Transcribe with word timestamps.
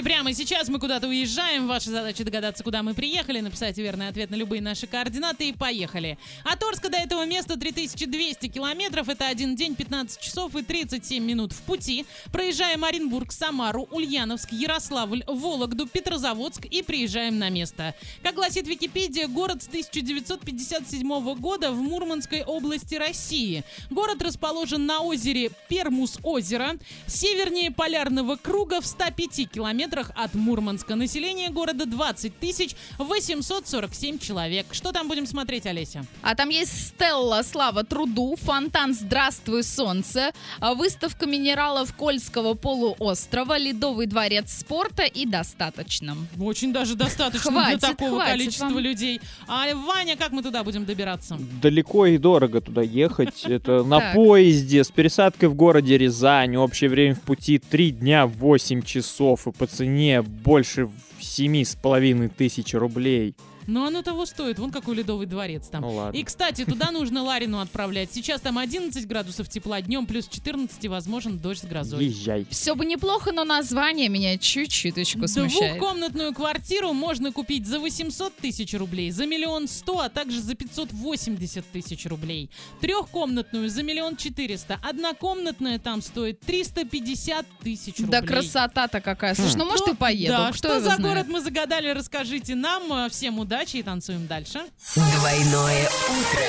прямо 0.00 0.32
сейчас. 0.32 0.68
Мы 0.68 0.78
куда-то 0.78 1.08
уезжаем. 1.08 1.68
Ваша 1.68 1.90
задача 1.90 2.24
догадаться, 2.24 2.64
куда 2.64 2.82
мы 2.82 2.94
приехали, 2.94 3.40
написать 3.40 3.76
верный 3.76 4.08
ответ 4.08 4.30
на 4.30 4.36
любые 4.36 4.62
наши 4.62 4.86
координаты 4.86 5.50
и 5.50 5.52
поехали. 5.52 6.16
От 6.44 6.62
Орска 6.62 6.88
до 6.88 6.96
этого 6.96 7.26
места 7.26 7.58
3200 7.58 8.48
километров. 8.48 9.10
Это 9.10 9.26
один 9.26 9.54
день, 9.54 9.74
15 9.74 10.18
часов 10.18 10.56
и 10.56 10.62
37 10.62 11.22
минут 11.22 11.52
в 11.52 11.60
пути. 11.62 12.06
Проезжаем 12.32 12.84
Оренбург, 12.84 13.32
Самару, 13.32 13.86
Ульяновск, 13.90 14.52
Ярославль, 14.52 15.24
Вологду, 15.26 15.86
Петрозаводск 15.86 16.64
и 16.64 16.82
приезжаем 16.82 17.38
на 17.38 17.50
место. 17.50 17.94
Как 18.22 18.34
гласит 18.34 18.66
Википедия, 18.66 19.28
город 19.28 19.62
с 19.62 19.68
1957 19.68 21.34
года 21.34 21.70
в 21.70 21.76
Мурманской 21.76 22.42
области 22.44 22.94
России. 22.94 23.62
Город 23.90 24.22
расположен 24.22 24.86
на 24.86 25.00
озере 25.00 25.50
Пермус-озеро, 25.68 26.76
севернее 27.06 27.70
полярного 27.70 28.36
круга 28.36 28.80
в 28.80 28.86
105 28.86 29.50
километрах 29.50 29.81
от 30.14 30.34
Мурманска. 30.34 30.94
Население 30.94 31.50
города 31.50 31.86
20 31.86 32.38
тысяч 32.38 32.76
847 32.98 34.18
человек. 34.18 34.66
Что 34.72 34.92
там 34.92 35.08
будем 35.08 35.26
смотреть, 35.26 35.66
Олеся? 35.66 36.04
А 36.22 36.34
там 36.34 36.48
есть 36.48 36.88
Стелла 36.88 37.42
«Слава 37.42 37.84
труду», 37.84 38.36
фонтан 38.40 38.94
«Здравствуй, 38.94 39.62
солнце», 39.64 40.32
а 40.60 40.74
выставка 40.74 41.26
минералов 41.26 41.94
Кольского 41.94 42.54
полуострова, 42.54 43.58
Ледовый 43.58 44.06
дворец 44.06 44.52
спорта 44.52 45.02
и 45.02 45.26
достаточно. 45.26 46.16
Очень 46.40 46.72
даже 46.72 46.94
достаточно 46.94 47.50
Хватит, 47.50 47.80
для 47.80 47.88
такого 47.88 48.10
хватит 48.16 48.32
количества 48.32 48.64
вам. 48.66 48.78
людей. 48.78 49.20
А 49.48 49.74
Ваня, 49.74 50.16
как 50.16 50.32
мы 50.32 50.42
туда 50.42 50.62
будем 50.64 50.84
добираться? 50.84 51.38
Далеко 51.60 52.06
и 52.06 52.18
дорого 52.18 52.60
туда 52.60 52.82
ехать. 52.82 53.44
Это 53.44 53.82
на 53.82 54.12
поезде 54.14 54.84
с 54.84 54.90
пересадкой 54.90 55.48
в 55.48 55.54
городе 55.54 55.98
Рязань. 55.98 56.56
Общее 56.56 56.90
время 56.90 57.14
в 57.14 57.20
пути 57.20 57.58
3 57.58 57.90
дня 57.90 58.26
8 58.26 58.82
часов. 58.82 59.46
И 59.46 59.52
по 59.52 59.66
цене 59.72 60.22
больше 60.22 60.88
семи 61.20 61.64
с 61.64 61.74
половиной 61.74 62.28
тысяч 62.28 62.74
рублей. 62.74 63.34
Но 63.66 63.86
оно 63.86 64.02
того 64.02 64.26
стоит. 64.26 64.58
Вон 64.58 64.70
какой 64.70 64.96
ледовый 64.96 65.26
дворец 65.26 65.68
там. 65.68 65.82
Ну 65.82 65.92
ладно. 65.94 66.16
И, 66.18 66.22
кстати, 66.22 66.64
туда 66.64 66.90
нужно 66.90 67.22
Ларину 67.22 67.60
отправлять. 67.60 68.10
Сейчас 68.12 68.40
там 68.40 68.58
11 68.58 69.06
градусов 69.06 69.48
тепла 69.48 69.80
днем, 69.80 70.06
плюс 70.06 70.26
14 70.28 70.84
и 70.84 70.88
возможен 70.88 71.38
дождь 71.38 71.62
с 71.62 71.64
грозой. 71.64 72.06
Езжай. 72.06 72.46
Все 72.50 72.74
бы 72.74 72.84
неплохо, 72.84 73.32
но 73.32 73.44
название 73.44 74.08
меня 74.08 74.36
чуть-чуточку 74.38 75.26
смущает. 75.28 75.78
Двухкомнатную 75.78 76.34
квартиру 76.34 76.92
можно 76.92 77.32
купить 77.32 77.66
за 77.66 77.78
800 77.78 78.36
тысяч 78.36 78.74
рублей, 78.74 79.10
за 79.10 79.26
миллион 79.26 79.68
сто, 79.68 80.00
а 80.00 80.08
также 80.08 80.40
за 80.40 80.54
580 80.54 81.64
тысяч 81.70 82.06
рублей. 82.06 82.50
Трехкомнатную 82.80 83.68
за 83.68 83.82
миллион 83.82 84.16
четыреста. 84.16 84.78
Однокомнатная 84.82 85.78
там 85.78 86.02
стоит 86.02 86.40
350 86.40 87.46
тысяч 87.62 87.98
рублей. 88.00 88.10
Да 88.20 88.22
красота-то 88.26 89.00
какая. 89.00 89.34
Слушай, 89.34 89.56
ну 89.56 89.66
может 89.66 89.86
и 89.88 89.94
поеду. 89.94 90.32
Да, 90.32 90.48
Кто 90.48 90.56
что 90.58 90.80
за 90.80 90.96
знает? 90.96 91.00
город 91.00 91.26
мы 91.28 91.40
загадали, 91.40 91.88
расскажите 91.90 92.54
нам. 92.54 92.92
Э, 92.92 93.08
Всем 93.08 93.38
удачи 93.38 93.51
и 93.80 93.82
танцуем 93.82 94.26
дальше. 94.26 94.60
Двойное 94.94 95.86
утро. 96.08 96.40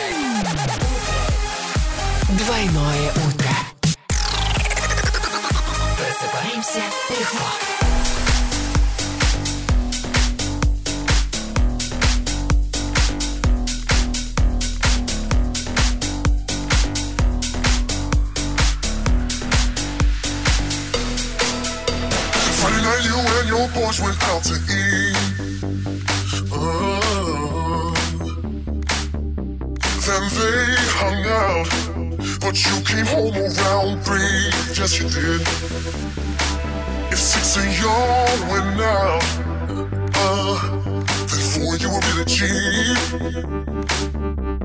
Двойное 2.29 3.11
утро. 3.11 3.49
Просыпаемся 5.97 6.83
легко. 7.09 7.49
You 23.03 23.17
and 23.17 23.49
your 23.49 23.67
boys 23.69 23.99
went 23.99 24.23
out 24.29 24.43
to 24.43 24.53
eat. 24.71 26.22
Uh, 26.33 27.93
then 30.05 30.23
they 30.37 30.65
hung 30.97 31.21
out, 31.29 31.69
but 32.41 32.55
you 32.65 32.75
came 32.83 33.05
home 33.05 33.35
around 33.37 34.01
three. 34.03 34.49
Yes, 34.73 34.99
you 34.99 35.07
did. 35.09 35.41
If 37.11 37.19
six 37.19 37.57
of 37.57 37.65
y'all 37.79 38.37
went 38.49 38.81
out, 38.81 39.23
uh, 40.15 40.55
then 41.29 41.41
four 41.53 41.77
you 41.77 41.89
were 41.93 42.01
really 42.09 42.25
cheap. 42.25 42.97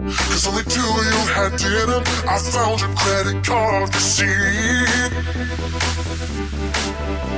Cause 0.08 0.46
only 0.48 0.64
two 0.64 0.80
of 0.80 1.04
you 1.04 1.20
had 1.36 1.52
dinner. 1.58 2.00
I 2.26 2.38
found 2.38 2.80
your 2.80 2.94
credit 2.96 3.44
card 3.44 3.94
receipt. 3.94 5.12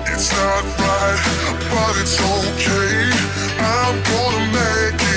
It's 0.06 0.31
not 0.33 0.65
right, 0.78 1.21
but 1.71 1.97
it's 1.99 2.21
okay. 2.21 3.40
I'm 3.72 4.03
gonna 4.03 4.53
make 4.53 5.00
it 5.00 5.09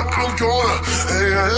I'm 0.00 0.32
gonna, 0.36 0.76
hey, 1.12 1.28
hey, 1.36 1.52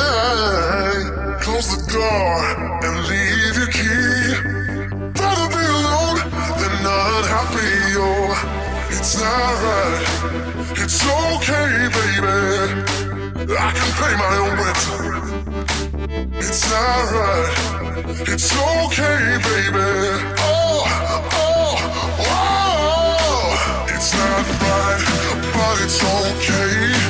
hey, 0.83 0.99
close 1.41 1.69
the 1.71 1.79
door 1.93 2.35
and 2.83 2.95
leave 3.07 3.55
your 3.57 3.71
key. 3.71 4.35
Rather 5.21 5.49
be 5.49 5.63
alone 5.63 6.19
than 6.59 6.75
not 6.83 7.25
happy. 7.31 7.73
Oh, 8.03 8.35
it's 8.91 9.15
not 9.21 9.55
right. 9.63 10.03
It's 10.83 11.01
okay, 11.07 11.71
baby. 11.95 12.39
I 13.55 13.71
can 13.79 13.91
pay 14.01 14.15
my 14.19 14.35
own 14.43 14.55
rent. 14.59 14.83
It's 16.35 16.63
not 16.69 17.13
right. 17.15 17.55
It's 18.29 18.51
okay, 18.53 19.39
baby. 19.47 19.91
Oh, 20.39 20.83
oh, 21.33 21.77
oh. 22.27 23.87
It's 23.89 24.11
not 24.15 24.45
right, 24.63 25.03
but 25.55 25.77
it's 25.85 26.01
okay. 26.03 27.02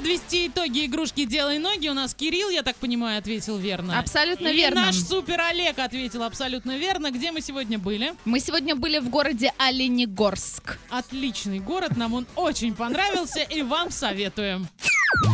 Подвести 0.00 0.46
итоги 0.46 0.86
игрушки 0.86 1.26
«Делай 1.26 1.58
ноги». 1.58 1.86
У 1.88 1.92
нас 1.92 2.14
Кирилл, 2.14 2.48
я 2.48 2.62
так 2.62 2.74
понимаю, 2.76 3.18
ответил 3.18 3.58
верно. 3.58 3.98
Абсолютно 3.98 4.48
и 4.48 4.56
верно. 4.56 4.86
наш 4.86 4.96
супер 4.96 5.38
Олег 5.38 5.78
ответил 5.78 6.22
абсолютно 6.22 6.78
верно. 6.78 7.10
Где 7.10 7.32
мы 7.32 7.42
сегодня 7.42 7.78
были? 7.78 8.14
Мы 8.24 8.40
сегодня 8.40 8.74
были 8.74 8.98
в 8.98 9.10
городе 9.10 9.52
Оленегорск. 9.58 10.78
Отличный 10.88 11.58
город, 11.58 11.98
нам 11.98 12.14
он 12.14 12.26
очень 12.34 12.74
понравился 12.74 13.40
и 13.40 13.60
вам 13.60 13.90
советуем. 13.90 14.66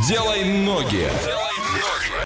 Делай 0.09 0.43
ноги. 0.45 1.09
Делай 1.25 1.57